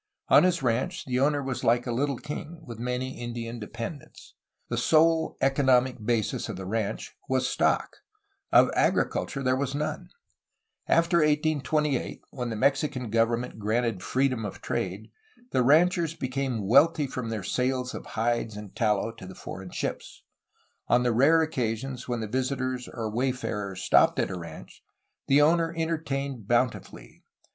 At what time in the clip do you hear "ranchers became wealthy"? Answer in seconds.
15.61-17.05